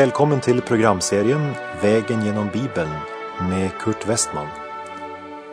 [0.00, 1.52] Välkommen till programserien
[1.82, 2.90] Vägen genom Bibeln
[3.40, 4.46] med Kurt Westman.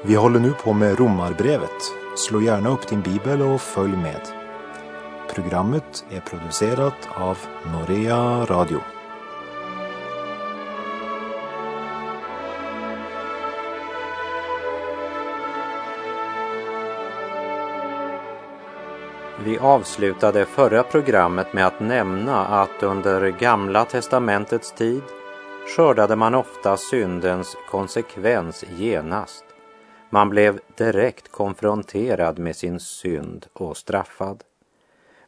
[0.05, 1.81] Vi håller nu på med Romarbrevet.
[2.17, 4.21] Slå gärna upp din bibel och följ med.
[5.35, 7.37] Programmet är producerat av
[7.71, 8.79] Norea Radio.
[19.47, 25.01] Vi avslutade förra programmet med att nämna att under Gamla testamentets tid
[25.75, 29.43] skördade man ofta syndens konsekvens genast.
[30.09, 34.43] Man blev direkt konfronterad med sin synd och straffad.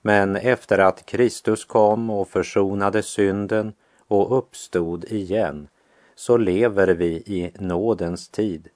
[0.01, 3.73] Men efter att Kristus kom och försonade synden
[4.07, 5.67] och uppstod igen
[6.15, 8.67] så lever vi i nådens tid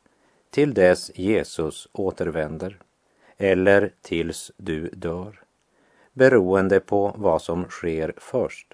[0.52, 2.80] till dess Jesus återvänder
[3.38, 5.42] eller tills du dör,
[6.14, 8.74] beroende på vad som sker först.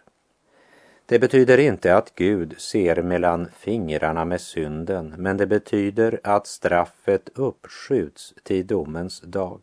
[1.05, 7.29] Det betyder inte att Gud ser mellan fingrarna med synden, men det betyder att straffet
[7.35, 9.61] uppskjuts till domens dag.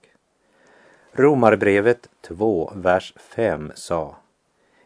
[1.13, 4.17] Romarbrevet 2, vers 5 sa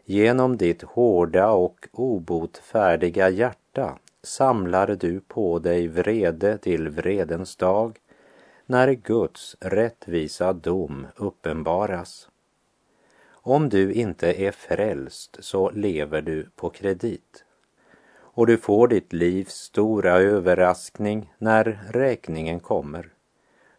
[0.04, 7.98] Genom ditt hårda och obotfärdiga hjärta samlar du på dig vrede till vredens dag
[8.70, 12.28] när Guds rättvisa dom uppenbaras.
[13.30, 17.44] Om du inte är frälst så lever du på kredit
[18.12, 23.08] och du får ditt livs stora överraskning när räkningen kommer.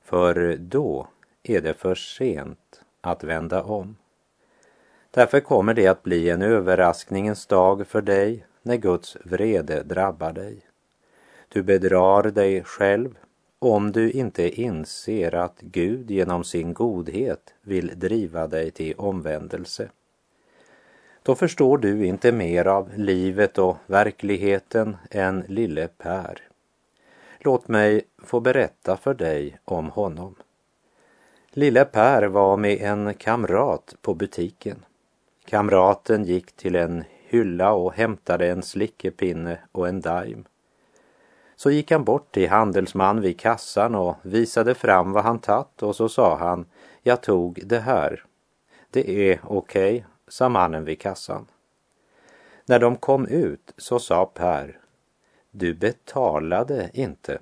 [0.03, 1.07] För då
[1.43, 3.95] är det för sent att vända om.
[5.11, 10.61] Därför kommer det att bli en överraskningens dag för dig när Guds vrede drabbar dig.
[11.49, 13.15] Du bedrar dig själv
[13.63, 19.89] om du inte inser att Gud genom sin godhet vill driva dig till omvändelse.
[21.23, 26.41] Då förstår du inte mer av livet och verkligheten än lille Per.
[27.39, 30.35] Låt mig få berätta för dig om honom.
[31.51, 34.85] Lille Per var med en kamrat på butiken.
[35.45, 40.45] Kamraten gick till en hylla och hämtade en slickepinne och en daim.
[41.61, 45.95] Så gick han bort till handelsman vid kassan och visade fram vad han tagit och
[45.95, 46.65] så sa han,
[47.03, 48.25] jag tog det här.
[48.89, 51.47] Det är okej, okay, sa mannen vid kassan.
[52.65, 54.79] När de kom ut så sa Per,
[55.51, 57.39] du betalade inte.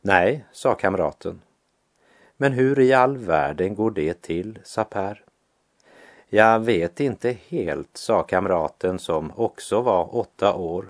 [0.00, 1.40] Nej, sa kamraten.
[2.36, 5.24] Men hur i all världen går det till, sa Per.
[6.28, 10.86] Jag vet inte helt, sa kamraten som också var åtta år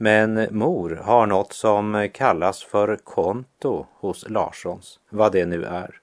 [0.00, 6.00] men mor har något som kallas för konto hos Larssons, vad det nu är.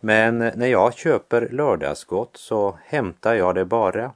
[0.00, 4.12] Men när jag köper lördagsgott så hämtar jag det bara,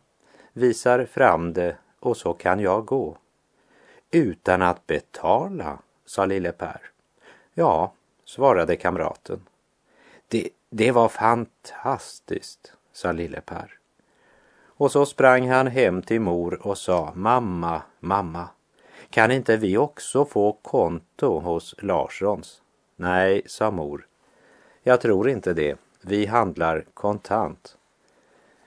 [0.52, 3.16] visar fram det och så kan jag gå.
[4.10, 6.80] Utan att betala, sa lille Per.
[7.54, 7.92] Ja,
[8.24, 9.40] svarade kamraten.
[10.28, 13.78] Det, det var fantastiskt, sa lille Per.
[14.64, 18.48] Och så sprang han hem till mor och sa mamma, mamma,
[19.10, 22.62] kan inte vi också få konto hos Larssons?
[22.96, 24.06] Nej, sa mor.
[24.82, 25.78] Jag tror inte det.
[26.00, 27.76] Vi handlar kontant.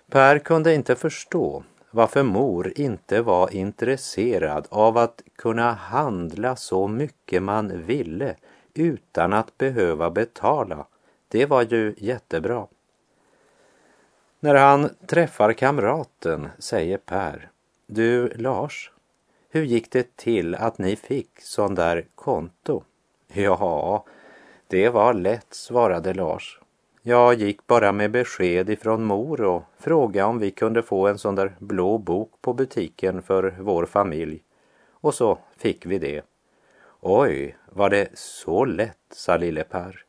[0.10, 7.44] Per kunde inte förstå varför mor inte var intresserad av att kunna handla så mycket
[7.44, 8.36] man ville
[8.74, 10.86] utan att behöva betala.
[11.28, 12.68] Det var ju jättebra.
[14.40, 17.50] När han träffar kamraten säger Per,
[17.88, 18.92] du Lars,
[19.52, 22.84] hur gick det till att ni fick sån där konto?
[23.34, 24.06] Ja,
[24.68, 26.60] det var lätt, svarade Lars.
[27.02, 31.36] Jag gick bara med besked ifrån mor och frågade om vi kunde få en sån
[31.36, 34.44] där blå bok på butiken för vår familj.
[34.92, 36.22] Och så fick vi det.
[37.00, 40.06] Oj, var det så lätt, sa lille Per.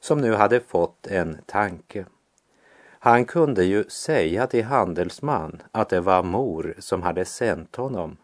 [0.00, 2.06] Som nu hade fått en tanke.
[2.98, 8.16] Han kunde ju säga till handelsman att det var mor som hade sänt honom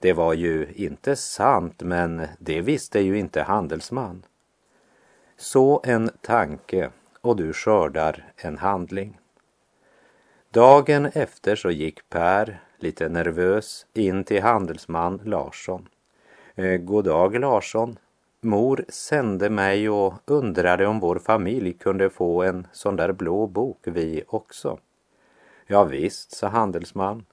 [0.00, 4.22] det var ju inte sant, men det visste ju inte handelsman.
[5.36, 6.90] Så en tanke
[7.20, 9.18] och du skördar en handling.
[10.50, 15.88] Dagen efter så gick Per, lite nervös, in till handelsman Larsson.
[16.54, 17.98] Eh, God dag Larsson.
[18.40, 23.78] Mor sände mig och undrade om vår familj kunde få en sån där blå bok
[23.84, 24.78] vi också.
[25.66, 27.24] Ja, visst, sa handelsman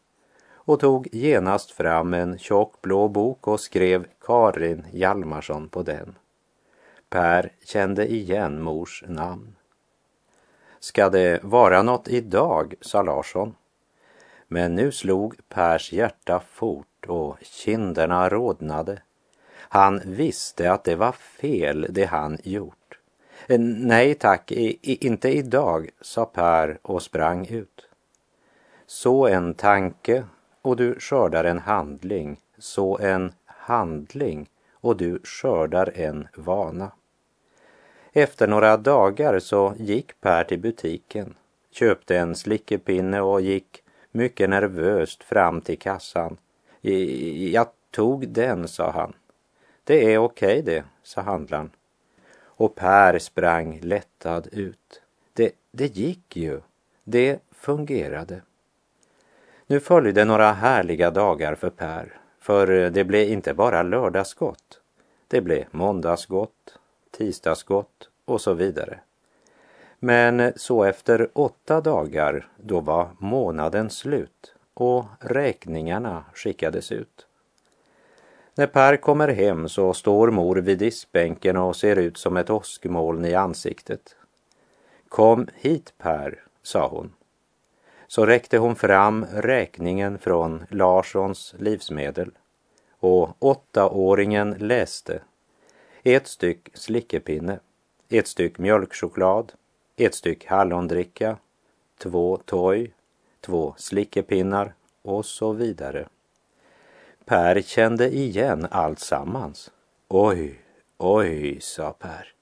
[0.66, 6.16] och tog genast fram en tjock blå bok och skrev Karin Hjalmarsson på den.
[7.10, 9.56] Per kände igen mors namn.
[10.80, 13.56] Ska det vara något idag, sa Larsson.
[14.48, 19.02] Men nu slog Pers hjärta fort och kinderna rodnade.
[19.56, 23.00] Han visste att det var fel det han gjort.
[23.48, 27.88] Eh, nej tack, i, inte idag, sa Per och sprang ut.
[28.86, 30.24] Så en tanke
[30.64, 36.92] och du skördar en handling, så en handling och du skördar en vana.
[38.14, 41.36] Efter några dagar så gick Per till butiken,
[41.72, 46.38] köpte en slickepinne och gick mycket nervöst fram till kassan.
[47.52, 49.14] Jag tog den, sa han.
[49.84, 51.70] Det är okej det, sa handlaren.
[52.56, 55.02] Och Per sprang lättad ut.
[55.34, 56.62] Det, det gick ju.
[57.04, 58.42] Det fungerade.
[59.74, 64.82] Nu följde några härliga dagar för Per, för det blev inte bara lördagsgott.
[65.28, 66.78] Det blev måndagsgott,
[67.12, 69.00] tisdagsgott och så vidare.
[70.00, 77.28] Men så efter åtta dagar, då var månaden slut och räkningarna skickades ut.
[78.56, 83.26] När Per kommer hem så står mor vid diskbänken och ser ut som ett åskmoln
[83.26, 84.16] i ansiktet.
[85.10, 87.12] Kom hit Per, sa hon.
[88.08, 92.32] Så räckte hon fram räkningen från Larssons livsmedel
[93.00, 95.22] och åttaåringen läste
[96.04, 97.60] ett styck slickepinne,
[98.10, 99.54] ett styck mjölkchoklad,
[99.96, 101.38] ett styck hallondricka,
[101.98, 102.94] två toj,
[103.42, 106.08] två slickepinnar och så vidare.
[107.26, 109.72] Per kände igen allt sammans.
[110.08, 110.62] Oj,
[110.98, 112.34] oj, sa Per.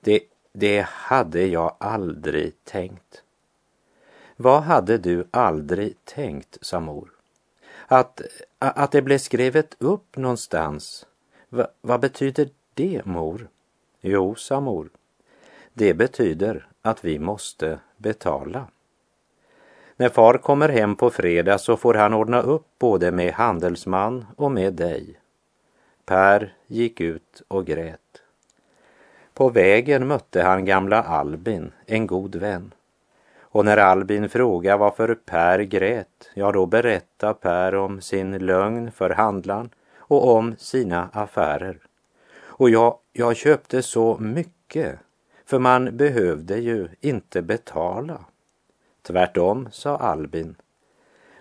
[0.00, 0.20] Det,
[0.52, 3.22] det hade jag aldrig tänkt.
[4.42, 7.10] Vad hade du aldrig tänkt, sa mor?
[7.86, 8.20] Att,
[8.58, 11.06] att det blev skrivet upp någonstans.
[11.48, 13.48] Va, vad betyder det, mor?
[14.00, 14.88] Jo, sa mor.
[15.72, 18.66] Det betyder att vi måste betala.
[19.96, 24.52] När far kommer hem på fredag så får han ordna upp både med handelsman och
[24.52, 25.20] med dig.
[26.04, 28.22] Per gick ut och grät.
[29.34, 32.72] På vägen mötte han gamla Albin, en god vän.
[33.52, 39.10] Och när Albin frågade varför Per grät, ja då berättade Per om sin lögn för
[39.10, 41.78] handlaren och om sina affärer.
[42.40, 44.98] Och jag, jag köpte så mycket,
[45.44, 48.24] för man behövde ju inte betala.
[49.02, 50.54] Tvärtom, sa Albin.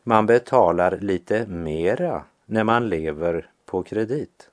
[0.03, 4.49] Man betalar lite mera när man lever på kredit.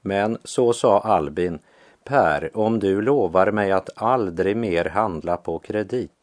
[0.00, 1.58] Men så sa Albin,
[2.04, 6.17] Per, om du lovar mig att aldrig mer handla på kredit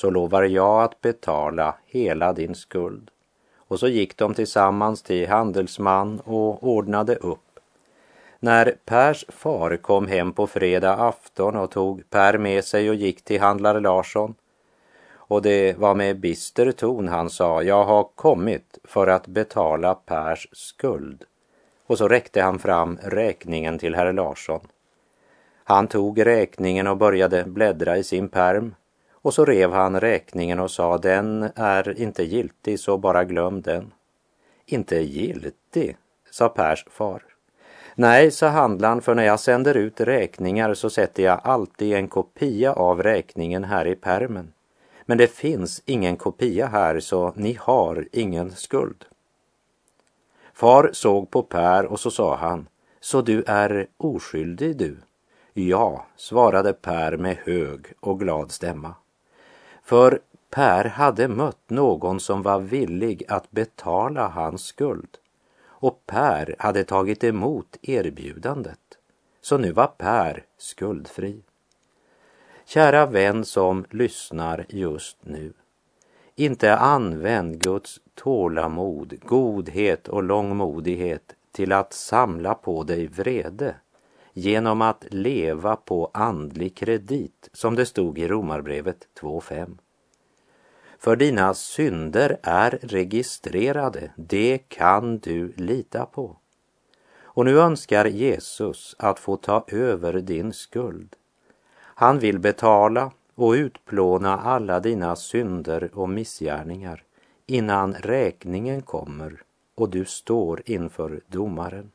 [0.00, 3.10] så lovar jag att betala hela din skuld.
[3.56, 7.60] Och så gick de tillsammans till handelsman och ordnade upp.
[8.38, 13.24] När Pers far kom hem på fredag afton och tog Per med sig och gick
[13.24, 14.34] till handlare Larsson
[15.12, 20.48] och det var med bister ton han sa, jag har kommit för att betala Pers
[20.52, 21.24] skuld.
[21.86, 24.60] Och så räckte han fram räkningen till herr Larsson.
[25.64, 28.74] Han tog räkningen och började bläddra i sin perm
[29.22, 33.92] och så rev han räkningen och sa, den är inte giltig så bara glöm den.
[34.66, 35.96] Inte giltig,
[36.30, 37.22] sa Pers far.
[37.94, 42.72] Nej, sa handlaren, för när jag sänder ut räkningar så sätter jag alltid en kopia
[42.72, 44.52] av räkningen här i permen.
[45.06, 49.04] Men det finns ingen kopia här så ni har ingen skuld.
[50.54, 52.68] Far såg på Per och så sa han,
[53.00, 54.96] så du är oskyldig du?
[55.52, 58.94] Ja, svarade Per med hög och glad stämma.
[59.90, 60.20] För
[60.50, 65.18] Per hade mött någon som var villig att betala hans skuld.
[65.64, 68.98] Och Per hade tagit emot erbjudandet.
[69.40, 71.42] Så nu var Per skuldfri.
[72.64, 75.52] Kära vän som lyssnar just nu.
[76.34, 83.74] Inte använd Guds tålamod, godhet och långmodighet till att samla på dig vrede
[84.32, 89.78] genom att leva på andlig kredit, som det stod i Romarbrevet 2.5.
[90.98, 96.36] För dina synder är registrerade, det kan du lita på.
[97.22, 101.16] Och nu önskar Jesus att få ta över din skuld
[102.00, 107.02] han vill betala och utplåna alla dina synder och missgärningar
[107.46, 109.42] innan räkningen kommer
[109.74, 111.90] och du står inför domaren.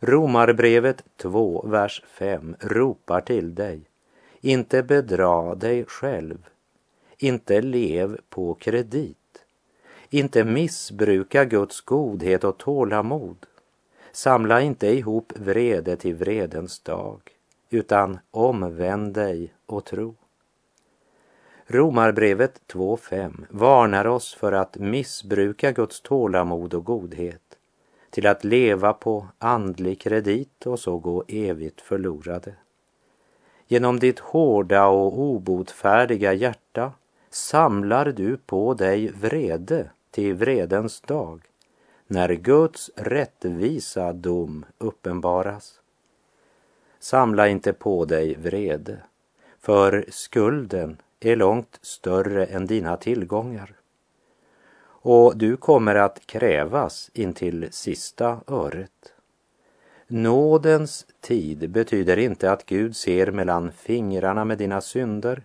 [0.00, 3.80] Romarbrevet 2, vers 5 ropar till dig.
[4.40, 6.38] Inte bedra dig själv.
[7.18, 9.16] Inte lev på kredit.
[10.10, 13.46] Inte missbruka Guds godhet och tålamod.
[14.12, 17.20] Samla inte ihop vrede till vredens dag
[17.70, 20.14] utan omvänd dig och tro.
[21.66, 27.43] Romarbrevet 2.5 varnar oss för att missbruka Guds tålamod och godhet
[28.14, 32.54] till att leva på andlig kredit och så gå evigt förlorade.
[33.66, 36.92] Genom ditt hårda och obotfärdiga hjärta
[37.30, 41.42] samlar du på dig vrede till vredens dag,
[42.06, 45.80] när Guds rättvisa dom uppenbaras.
[46.98, 48.98] Samla inte på dig vrede,
[49.60, 53.74] för skulden är långt större än dina tillgångar.
[55.06, 59.14] Och du kommer att krävas intill sista öret.
[60.06, 65.42] Nådens tid betyder inte att Gud ser mellan fingrarna med dina synder,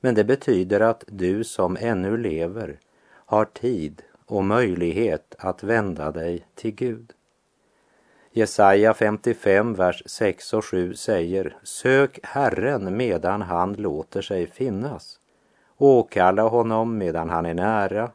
[0.00, 6.46] men det betyder att du som ännu lever har tid och möjlighet att vända dig
[6.54, 7.12] till Gud.
[8.30, 15.20] Jesaja 55, vers 6 och 7 säger Sök Herren medan han låter sig finnas.
[15.76, 18.10] Åkalla honom medan han är nära.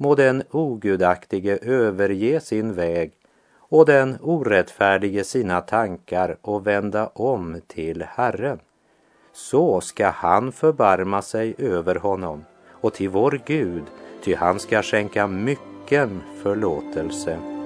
[0.00, 3.12] Må den ogudaktige överge sin väg
[3.58, 8.58] och den orättfärdige sina tankar och vända om till Herren.
[9.32, 13.84] Så ska han förbarma sig över honom och till vår Gud,
[14.24, 17.57] ty han ska skänka mycken förlåtelse.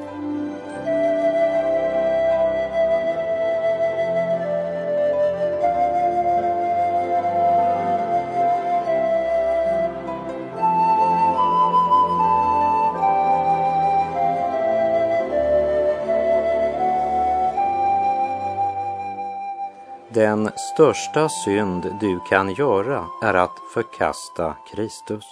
[20.15, 25.25] Den största synd du kan göra är att förkasta Kristus.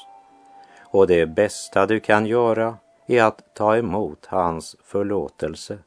[0.80, 5.78] Och det bästa du kan göra är att ta emot hans förlåtelse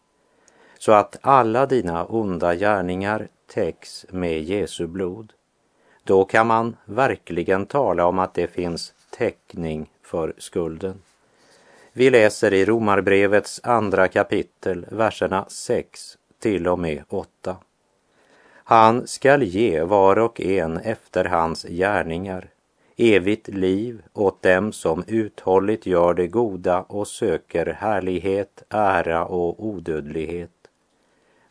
[0.78, 5.34] så att alla dina onda gärningar täcks med Jesu blod.
[6.04, 11.02] Då kan man verkligen tala om att det finns täckning för skulden.
[11.94, 17.58] Vi läser i Romarbrevets andra kapitel, verserna 6 till och med 8.
[18.64, 22.50] Han skall ge var och en efter hans gärningar,
[22.98, 30.52] evigt liv åt dem som uthålligt gör det goda och söker härlighet, ära och odödlighet.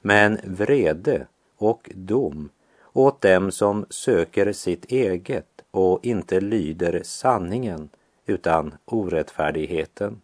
[0.00, 1.26] Men vrede
[1.58, 2.48] och dom
[2.92, 7.88] åt dem som söker sitt eget och inte lyder sanningen
[8.26, 10.20] utan orättfärdigheten.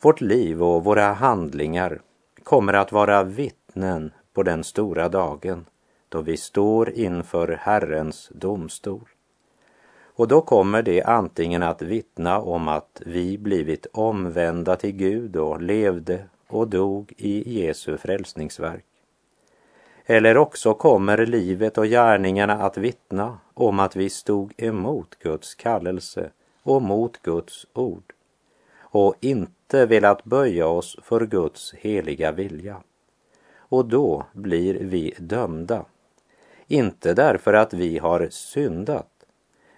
[0.00, 2.00] Vårt liv och våra handlingar
[2.42, 5.66] kommer att vara vittnen på den stora dagen
[6.08, 9.08] då vi står inför Herrens domstol.
[10.04, 15.62] Och då kommer det antingen att vittna om att vi blivit omvända till Gud och
[15.62, 18.84] levde och dog i Jesu frälsningsverk.
[20.04, 26.30] Eller också kommer livet och gärningarna att vittna om att vi stod emot Guds kallelse
[26.62, 28.12] och mot Guds ord
[28.78, 32.82] och inte velat böja oss för Guds heliga vilja
[33.68, 35.84] och då blir vi dömda.
[36.66, 39.10] Inte därför att vi har syndat,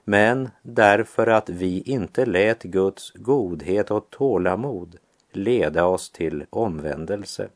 [0.04, 4.97] men därför att vi inte lät Guds godhet och tålamod
[5.33, 7.49] leda oss till omvändelse.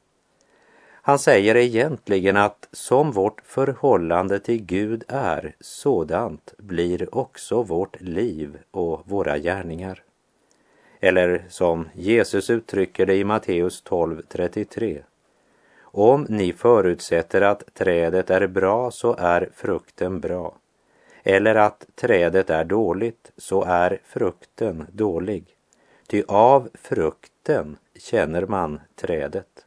[1.05, 8.59] Han säger egentligen att som vårt förhållande till Gud är, sådant blir också vårt liv
[8.71, 10.03] och våra gärningar.
[11.01, 15.03] Eller som Jesus uttrycker det i Matteus 12.33.
[15.95, 20.55] Om ni förutsätter att trädet är bra så är frukten bra.
[21.23, 25.45] Eller att trädet är dåligt så är frukten dålig.
[26.07, 29.67] Ty av frukten känner man trädet.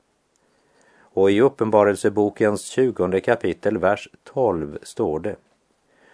[0.98, 5.36] Och i Uppenbarelsebokens tjugonde kapitel, vers 12 står det.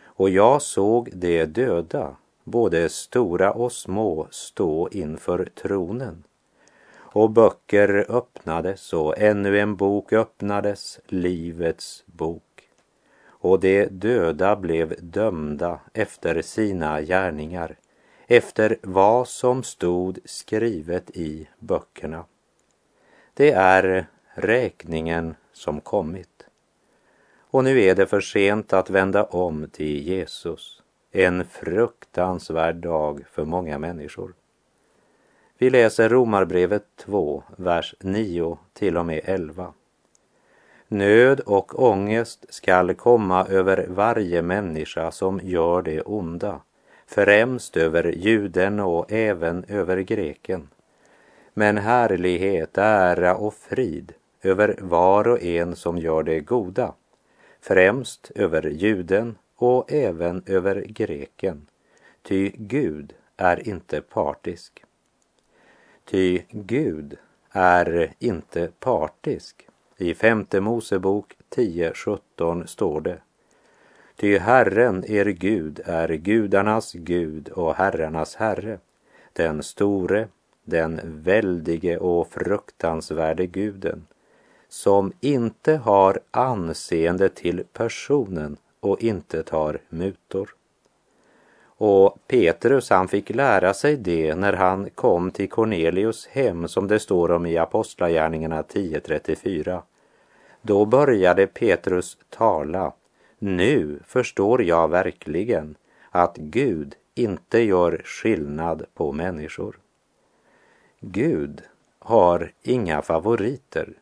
[0.04, 6.24] Och jag såg de döda, både stora och små, stå inför tronen
[7.14, 12.44] och böcker öppnades och ännu en bok öppnades, Livets bok.
[13.26, 17.76] Och de döda blev dömda efter sina gärningar,
[18.28, 22.26] efter vad som stod skrivet i böckerna.
[23.34, 26.48] Det är räkningen som kommit.
[27.38, 30.82] Och nu är det för sent att vända om till Jesus.
[31.12, 34.34] En fruktansvärd dag för många människor.
[35.62, 39.74] Vi läser Romarbrevet 2, vers 9 till och med 11.
[40.88, 46.62] Nöd och ångest skall komma över varje människa som gör det onda,
[47.08, 50.70] främst över juden och även över greken.
[51.54, 56.94] Men härlighet, ära och frid över var och en som gör det goda,
[57.60, 61.68] främst över juden och även över greken,
[62.22, 64.84] ty Gud är inte partisk.
[66.06, 67.18] Ty Gud
[67.52, 69.68] är inte partisk.
[69.98, 73.18] I femte Mosebok 10.17 står det
[74.16, 78.80] Ty Herren, er Gud, är gudarnas Gud och herrarnas Herre,
[79.34, 80.28] den store,
[80.64, 84.08] den väldige och fruktansvärde guden,
[84.70, 90.56] som inte har anseende till personen och inte tar mutor.
[91.84, 97.00] Och Petrus han fick lära sig det när han kom till Cornelius hem som det
[97.00, 99.82] står om i Apostlagärningarna 10.34.
[100.62, 102.94] Då började Petrus tala.
[103.40, 105.76] Nu förstår jag verkligen
[106.10, 109.80] att Gud inte gör skillnad på människor.
[111.00, 111.62] Gud
[112.00, 113.94] har inga favoriter.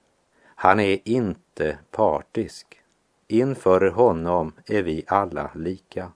[0.55, 2.81] Han är inte partisk.
[3.27, 6.11] Inför honom är vi alla lika.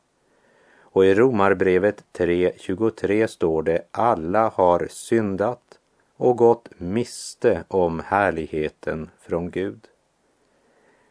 [0.94, 5.80] Och i Romarbrevet 3.23 står det alla har syndat
[6.18, 9.88] och gått miste om härligheten från Gud.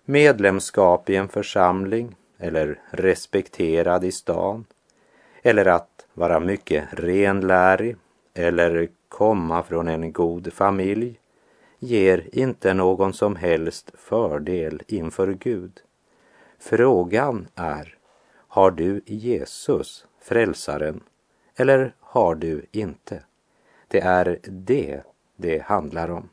[0.05, 4.65] Medlemskap i en församling eller respekterad i stan
[5.43, 7.97] eller att vara mycket renlärig
[8.35, 11.19] eller komma från en god familj
[11.79, 15.81] ger inte någon som helst fördel inför Gud.
[16.59, 17.97] Frågan är,
[18.53, 21.01] har du Jesus, frälsaren,
[21.57, 23.23] eller har du inte?
[23.89, 25.03] Det är det
[25.37, 26.29] det handlar om.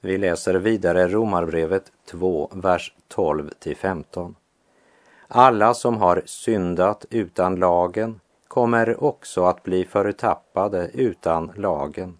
[0.00, 4.34] Vi läser vidare Romarbrevet 2, vers 12 till 15.
[5.28, 12.18] Alla som har syndat utan lagen kommer också att bli förtappade utan lagen.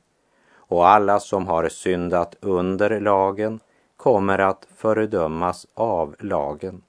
[0.55, 3.61] Och alla som har syndat under lagen
[3.97, 6.83] kommer att fördömas av lagen.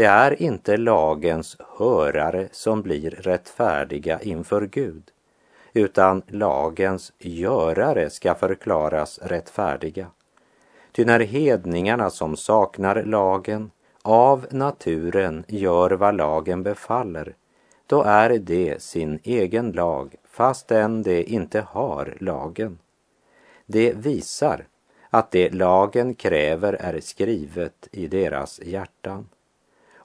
[0.00, 5.02] Det är inte lagens hörare som blir rättfärdiga inför Gud,
[5.72, 10.06] utan lagens görare ska förklaras rättfärdiga.
[10.92, 13.70] Ty när hedningarna som saknar lagen
[14.02, 17.34] av naturen gör vad lagen befaller,
[17.86, 22.78] då är det sin egen lag, fastän de inte har lagen.
[23.66, 24.66] Det visar
[25.10, 29.28] att det lagen kräver är skrivet i deras hjärtan.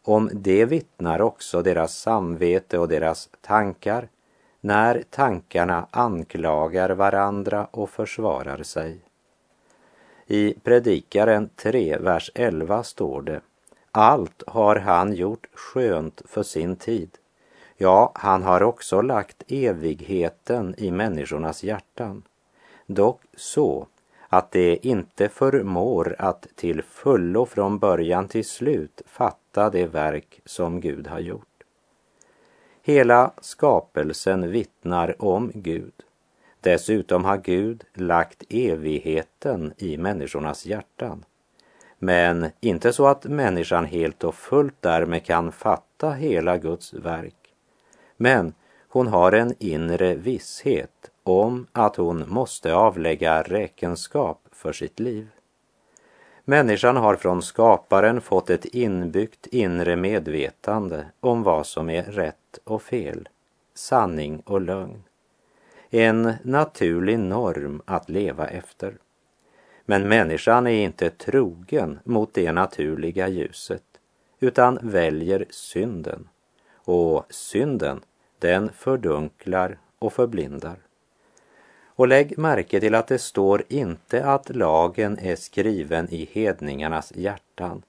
[0.07, 4.07] Om det vittnar också deras samvete och deras tankar
[4.61, 8.99] när tankarna anklagar varandra och försvarar sig.
[10.27, 13.41] I Predikaren 3, vers 11 står det
[13.91, 17.09] Allt har han gjort skönt för sin tid.
[17.77, 22.23] Ja, han har också lagt evigheten i människornas hjärtan.
[22.85, 23.87] Dock så
[24.29, 30.81] att de inte förmår att till fullo från början till slut fatta det verk som
[30.81, 31.63] Gud har gjort.
[32.81, 35.93] Hela skapelsen vittnar om Gud.
[36.61, 41.25] Dessutom har Gud lagt evigheten i människornas hjärtan.
[41.99, 47.53] Men inte så att människan helt och fullt därmed kan fatta hela Guds verk.
[48.17, 48.53] Men
[48.87, 55.27] hon har en inre visshet om att hon måste avlägga räkenskap för sitt liv.
[56.47, 62.81] Människan har från skaparen fått ett inbyggt inre medvetande om vad som är rätt och
[62.81, 63.29] fel,
[63.73, 65.03] sanning och lögn.
[65.89, 68.97] En naturlig norm att leva efter.
[69.85, 73.83] Men människan är inte trogen mot det naturliga ljuset
[74.39, 76.29] utan väljer synden.
[76.73, 78.01] Och synden,
[78.39, 80.84] den fördunklar och förblindar.
[81.95, 87.81] Och lägg märke till att det står inte att lagen är skriven i hedningarnas hjärtan,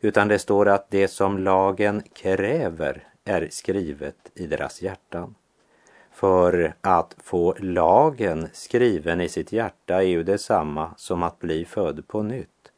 [0.00, 5.34] utan det står att det som lagen kräver är skrivet i deras hjärtan.
[6.12, 12.08] För att få lagen skriven i sitt hjärta är ju detsamma som att bli född
[12.08, 12.72] på nytt.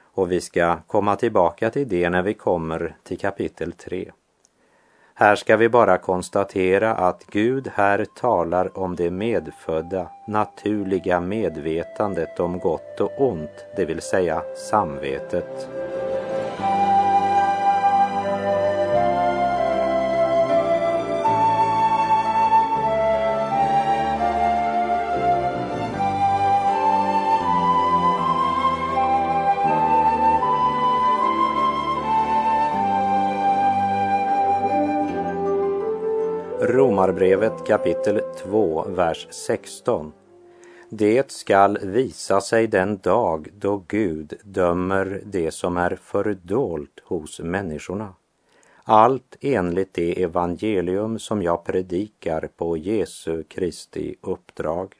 [0.00, 4.12] Och vi ska komma tillbaka till det när vi kommer till kapitel 3.
[5.18, 12.58] Här ska vi bara konstatera att Gud här talar om det medfödda, naturliga medvetandet om
[12.58, 15.68] gott och ont, det vill säga samvetet.
[36.76, 40.12] Romarbrevet kapitel 2, vers 16.
[40.88, 48.14] Det skall visa sig den dag då Gud dömer det som är fördolt hos människorna,
[48.84, 54.94] Allt enligt det evangelium som jag predikar på Jesu Kristi uppdrag.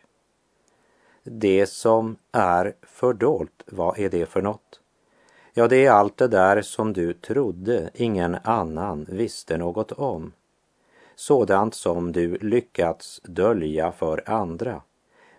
[1.25, 4.81] Det som är fördolt, vad är det för något?
[5.55, 10.33] Ja, det är allt det där som du trodde ingen annan visste något om.
[11.17, 14.83] Sådant som du lyckats dölja för andra.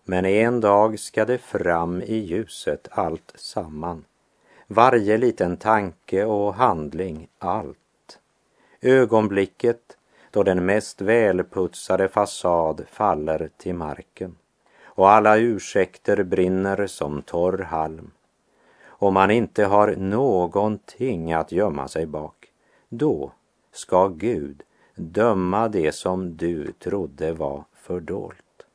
[0.03, 4.05] Men en dag ska det fram i ljuset allt samman.
[4.67, 8.19] Varje liten tanke och handling, allt.
[8.81, 9.97] Ögonblicket
[10.31, 14.35] då den mest välputsade fasad faller till marken
[14.83, 18.11] och alla ursäkter brinner som torr halm
[18.99, 22.47] om man inte har någonting att gömma sig bak,
[22.89, 23.31] då
[23.71, 24.63] ska Gud
[24.97, 28.65] döma det som du trodde var fördolt.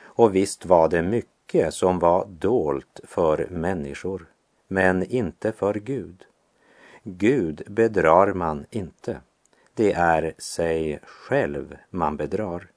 [0.00, 4.26] Och visst var det mycket som var dolt för människor,
[4.68, 6.24] men inte för Gud.
[7.02, 9.20] Gud bedrar man inte.
[9.74, 12.70] Det är sig själv man bedrar.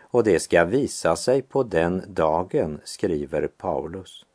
[0.00, 4.26] Och det ska visa sig på den dagen, skriver Paulus.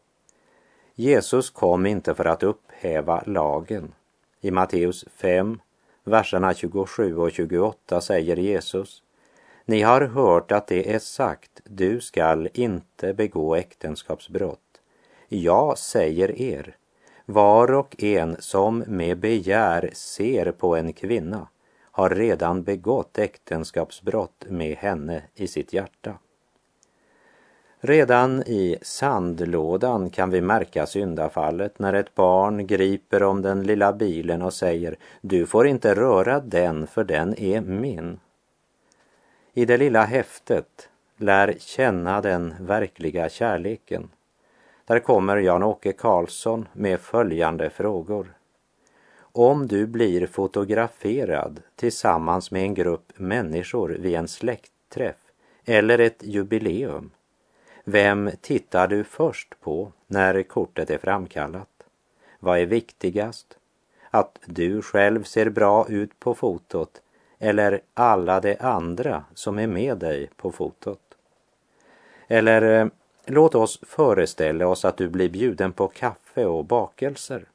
[0.96, 3.94] Jesus kom inte för att upphäva lagen.
[4.42, 5.60] I Matteus 5,
[6.06, 9.04] verserna 27 och 28 säger Jesus
[9.66, 14.60] Ni har hört att det är sagt, du skall inte begå äktenskapsbrott.
[15.28, 16.76] Jag säger er,
[17.26, 21.48] var och en som med begär ser på en kvinna
[21.92, 26.18] har redan begått äktenskapsbrott med henne i sitt hjärta.
[27.80, 34.42] Redan i sandlådan kan vi märka syndafallet när ett barn griper om den lilla bilen
[34.42, 38.20] och säger du får inte röra den för den är min.
[39.54, 44.10] I det lilla häftet Lär känna den verkliga kärleken.
[44.86, 48.34] Där kommer Jan-Åke Karlsson med följande frågor.
[49.20, 55.16] Om du blir fotograferad tillsammans med en grupp människor vid en släktträff
[55.66, 57.12] eller ett jubileum
[57.88, 61.70] vem tittar du först på när kortet är framkallat?
[62.40, 63.58] Vad är viktigast?
[64.10, 67.02] Att du själv ser bra ut på fotot
[67.40, 71.00] eller alla de andra som är med dig på fotot?
[72.28, 72.88] Eller eh,
[73.26, 77.46] låt oss föreställa oss att du blir bjuden på kaffe och bakelser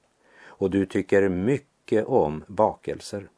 [0.45, 3.29] och du tycker mycket om bakelser.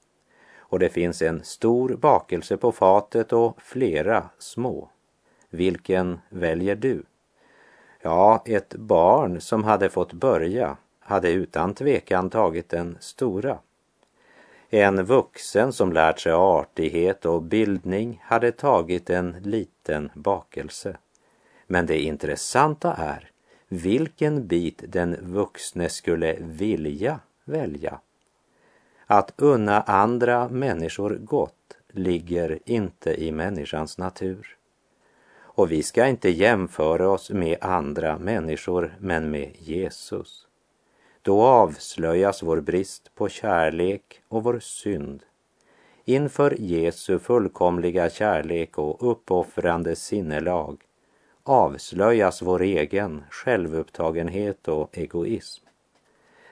[0.56, 4.88] Och det finns en stor bakelse på fatet och flera små.
[5.54, 7.02] Vilken väljer du?
[8.00, 13.58] Ja, ett barn som hade fått börja hade utan tvekan tagit den stora.
[14.70, 20.96] En vuxen som lärt sig artighet och bildning hade tagit en liten bakelse.
[21.66, 23.30] Men det intressanta är
[23.68, 28.00] vilken bit den vuxne skulle vilja välja.
[29.06, 34.56] Att unna andra människor gott ligger inte i människans natur.
[35.62, 40.46] Och vi ska inte jämföra oss med andra människor, men med Jesus.
[41.22, 45.22] Då avslöjas vår brist på kärlek och vår synd.
[46.04, 50.80] Inför Jesu fullkomliga kärlek och uppoffrande sinnelag
[51.42, 55.64] avslöjas vår egen självupptagenhet och egoism.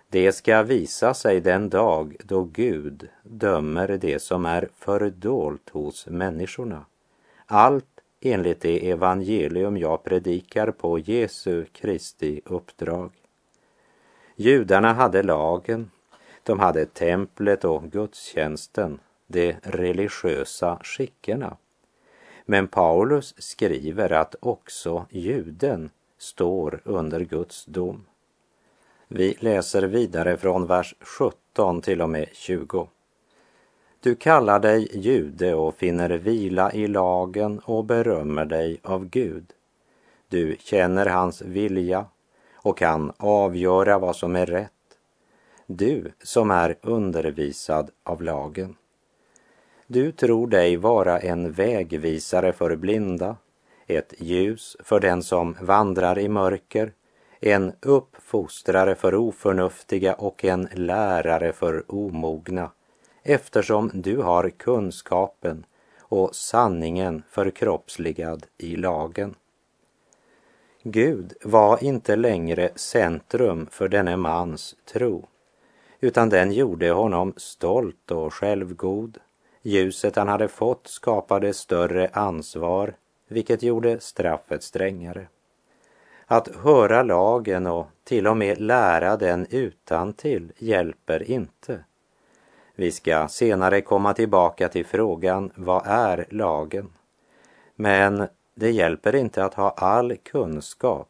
[0.09, 6.85] Det ska visa sig den dag då Gud dömer det som är fördolt hos människorna.
[7.53, 7.90] Allt
[8.21, 13.13] enligt det evangelium jag predikar på Jesu Kristi uppdrag.
[14.37, 15.91] Judarna hade lagen,
[16.43, 21.57] de hade templet och gudstjänsten, de religiösa skickerna.
[22.47, 28.07] Men Paulus skriver att också juden står under Guds dom.
[29.09, 32.89] Vi läser vidare från vers 17 till och med 20.
[34.03, 39.53] Du kallar dig jude och finner vila i lagen och berömmer dig av Gud.
[40.29, 42.07] Du känner hans vilja
[42.55, 44.73] och kan avgöra vad som är rätt.
[45.67, 48.77] Du som är undervisad av lagen.
[49.87, 53.37] Du tror dig vara en vägvisare för blinda,
[53.87, 56.93] ett ljus för den som vandrar i mörker,
[57.41, 62.71] en uppfostrare för oförnuftiga och en lärare för omogna
[63.23, 65.67] eftersom du har kunskapen
[66.01, 69.35] och sanningen förkroppsligad i lagen.
[70.83, 75.27] Gud var inte längre centrum för denne mans tro,
[76.01, 79.19] utan den gjorde honom stolt och självgod.
[79.63, 82.95] Ljuset han hade fått skapade större ansvar,
[83.29, 85.27] vilket gjorde straffet strängare.
[86.27, 91.85] Att höra lagen och till och med lära den utan till hjälper inte
[92.81, 96.93] vi ska senare komma tillbaka till frågan vad är lagen?
[97.77, 101.09] Men det hjälper inte att ha all kunskap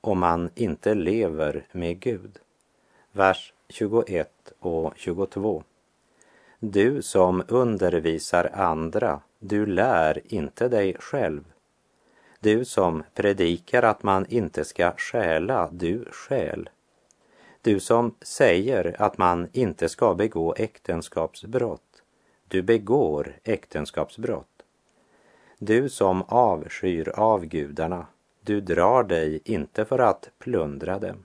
[0.00, 2.38] om man inte lever med Gud.
[3.12, 5.62] Vers 21 och 22.
[6.58, 11.44] Du som undervisar andra, du lär inte dig själv.
[12.40, 16.68] Du som predikar att man inte ska stjäla, du stjäl.
[17.62, 22.02] Du som säger att man inte ska begå äktenskapsbrott,
[22.48, 24.62] du begår äktenskapsbrott.
[25.58, 28.06] Du som avskyr avgudarna,
[28.40, 31.24] du drar dig inte för att plundra dem.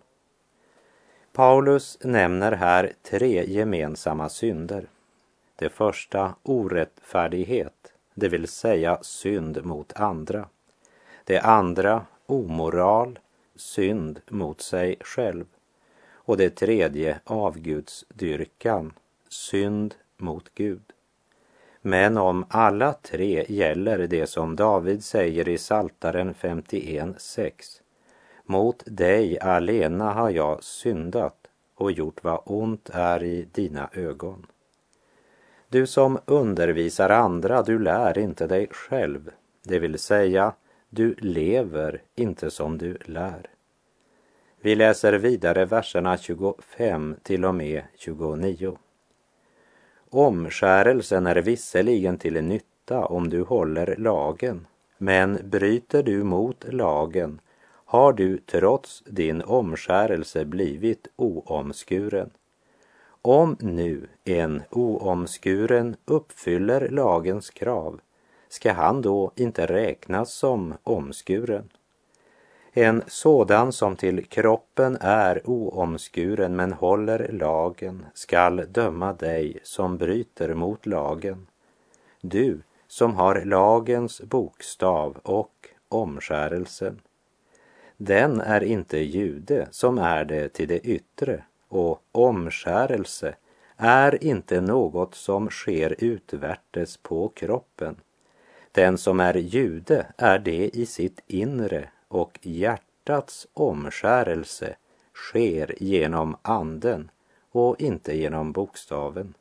[1.33, 4.87] Paulus nämner här tre gemensamma synder.
[5.55, 10.47] Det första orättfärdighet, det vill säga synd mot andra.
[11.23, 13.19] Det andra omoral,
[13.55, 15.45] synd mot sig själv.
[16.25, 18.93] Och det tredje avgudsdyrkan,
[19.29, 20.81] synd mot Gud.
[21.81, 27.51] Men om alla tre gäller det som David säger i Saltaren 51.6.
[28.43, 34.45] Mot dig alena har jag syndat och gjort vad ont är i dina ögon.
[35.69, 39.31] Du som undervisar andra, du lär inte dig själv,
[39.63, 40.53] det vill säga,
[40.89, 43.54] du lever inte som du lär.
[44.65, 48.77] Vi läser vidare verserna 25 till och med 29.
[50.09, 58.13] Omskärelsen är visserligen till nytta om du håller lagen, men bryter du mot lagen har
[58.13, 62.29] du trots din omskärelse blivit oomskuren.
[63.21, 67.99] Om nu en oomskuren uppfyller lagens krav,
[68.49, 71.69] ska han då inte räknas som omskuren?
[72.77, 80.53] En sådan som till kroppen är oomskuren men håller lagen skall döma dig som bryter
[80.53, 81.47] mot lagen.
[82.21, 87.01] Du som har lagens bokstav och omskärelsen.
[87.97, 93.35] Den är inte jude som är det till det yttre och omskärelse
[93.77, 97.95] är inte något som sker utvärtes på kroppen.
[98.71, 104.75] Den som är jude är det i sitt inre och hjärtats omskärelse
[105.13, 107.11] sker genom anden
[107.51, 109.33] och inte genom bokstaven.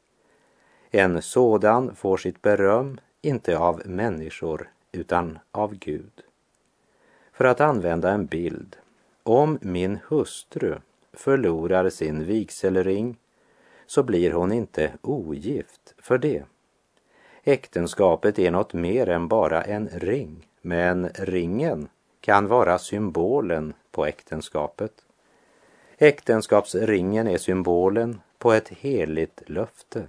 [0.91, 6.23] En sådan får sitt beröm inte av människor utan av Gud.
[7.33, 8.77] För att använda en bild,
[9.23, 10.79] om min hustru
[11.13, 13.17] förlorar sin vigselring
[13.87, 16.45] så blir hon inte ogift för det.
[17.45, 21.89] Äktenskapet är något mer än bara en ring, men ringen
[22.25, 24.93] kan vara symbolen på äktenskapet.
[25.99, 30.09] Äktenskapsringen är symbolen på ett heligt löfte.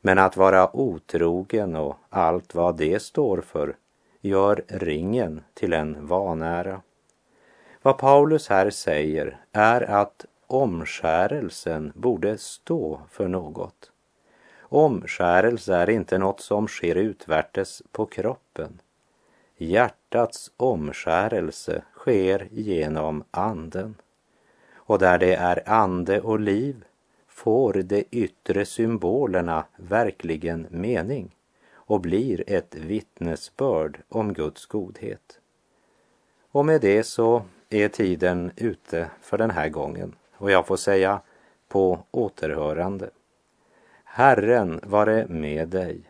[0.00, 3.76] Men att vara otrogen och allt vad det står för
[4.20, 6.82] gör ringen till en vanära.
[7.82, 13.90] Vad Paulus här säger är att omskärelsen borde stå för något.
[14.60, 18.80] Omskärelse är inte något som sker utvärtes på kroppen.
[19.62, 23.94] Hjärtats omskärelse sker genom anden.
[24.74, 26.84] Och där det är ande och liv
[27.28, 31.36] får de yttre symbolerna verkligen mening
[31.72, 35.40] och blir ett vittnesbörd om Guds godhet.
[36.50, 41.20] Och med det så är tiden ute för den här gången och jag får säga
[41.68, 43.10] på återhörande.
[44.04, 46.09] Herren vare med dig,